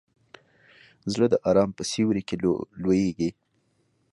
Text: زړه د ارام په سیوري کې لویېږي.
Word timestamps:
زړه 1.13 1.25
د 1.29 1.35
ارام 1.49 1.69
په 1.77 1.83
سیوري 1.91 2.23
کې 2.27 2.35
لویېږي. 2.83 3.29